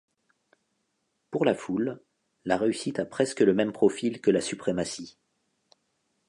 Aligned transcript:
Pour 1.29 1.45
la 1.45 1.53
foule, 1.53 2.01
la 2.45 2.57
réussite 2.57 2.97
a 2.97 3.05
presque 3.05 3.41
le 3.41 3.53
même 3.53 3.71
profil 3.71 4.19
que 4.19 4.31
la 4.31 4.41
suprématie. 4.41 5.19